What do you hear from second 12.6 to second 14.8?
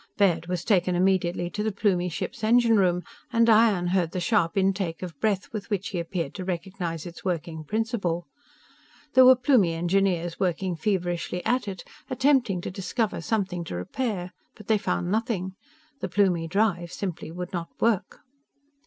to discover something to repair. But they